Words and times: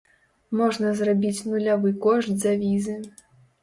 Можна 0.61 0.95
зрабіць 1.03 1.43
нулявы 1.53 1.95
кошт 2.09 2.35
за 2.49 2.59
візы. 2.67 3.01